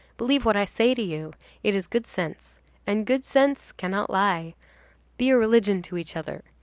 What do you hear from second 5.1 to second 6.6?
Be a religion to each other.